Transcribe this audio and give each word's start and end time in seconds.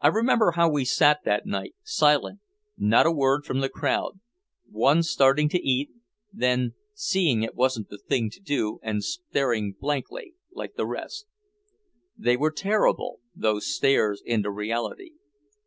I 0.00 0.08
remember 0.08 0.52
how 0.52 0.70
we 0.70 0.86
sat 0.86 1.20
that 1.26 1.44
night, 1.44 1.74
silent, 1.82 2.40
not 2.78 3.04
a 3.04 3.12
word 3.12 3.44
from 3.44 3.60
the 3.60 3.68
crowd 3.68 4.18
one 4.70 5.02
starting 5.02 5.50
to 5.50 5.58
eat, 5.60 5.90
then 6.32 6.72
seeing 6.94 7.42
it 7.42 7.54
wasn't 7.54 7.90
the 7.90 7.98
thing 7.98 8.30
to 8.30 8.40
do, 8.40 8.80
and 8.82 9.04
staring 9.04 9.74
blankly 9.78 10.32
like 10.50 10.76
the 10.76 10.86
rest. 10.86 11.26
They 12.16 12.38
were 12.38 12.52
terrible, 12.52 13.20
those 13.34 13.66
stares 13.66 14.22
into 14.24 14.50
reality. 14.50 15.10